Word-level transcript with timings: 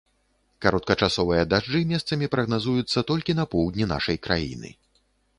Кароткачасовыя 0.65 1.41
дажджы 1.51 1.81
месцамі 1.91 2.29
прагназуюцца 2.35 3.03
толькі 3.11 3.35
на 3.41 3.45
поўдні 3.53 3.85
нашай 3.93 4.17
краіны. 4.29 4.73